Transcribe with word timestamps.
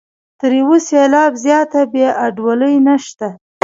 تر 0.39 0.51
یو 0.61 0.69
سېلاب 0.87 1.33
زیاته 1.43 1.81
بې 1.91 2.07
انډولي 2.23 2.75
نشته. 2.87 3.27